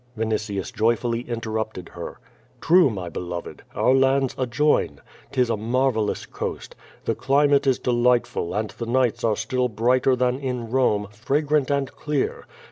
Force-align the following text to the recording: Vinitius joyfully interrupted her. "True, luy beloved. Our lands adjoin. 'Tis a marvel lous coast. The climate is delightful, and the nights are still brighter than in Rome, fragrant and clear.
Vinitius 0.17 0.71
joyfully 0.73 1.21
interrupted 1.29 1.89
her. 1.89 2.17
"True, 2.59 2.89
luy 2.89 3.07
beloved. 3.07 3.61
Our 3.75 3.93
lands 3.93 4.33
adjoin. 4.35 4.99
'Tis 5.31 5.51
a 5.51 5.55
marvel 5.55 6.07
lous 6.07 6.25
coast. 6.25 6.75
The 7.05 7.13
climate 7.13 7.67
is 7.67 7.77
delightful, 7.77 8.55
and 8.55 8.71
the 8.71 8.87
nights 8.87 9.23
are 9.23 9.35
still 9.37 9.67
brighter 9.69 10.15
than 10.15 10.39
in 10.39 10.71
Rome, 10.71 11.07
fragrant 11.11 11.69
and 11.69 11.91
clear. 11.91 12.47